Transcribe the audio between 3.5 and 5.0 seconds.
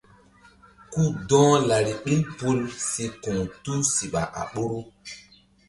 tusiɓa a ɓoru.